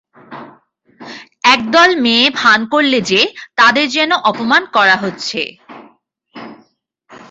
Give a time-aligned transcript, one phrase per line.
[1.45, 3.21] একদল মেয়ে ভাণ করলে যে,
[3.55, 5.41] তাদের যেন অপমান করা হচ্ছে।